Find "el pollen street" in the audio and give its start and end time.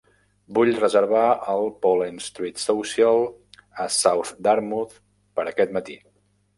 1.55-2.63